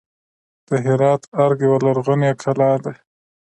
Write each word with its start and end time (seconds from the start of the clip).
د 0.67 0.69
هرات 0.85 1.21
ارګ 1.43 1.59
یوه 1.67 1.79
لرغونې 1.85 2.31
کلا 2.41 2.71
ده 2.83 2.93